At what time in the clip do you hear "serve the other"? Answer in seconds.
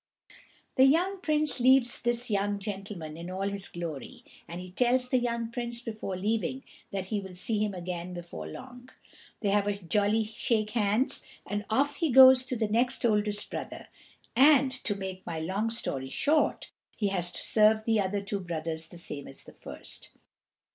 17.43-18.21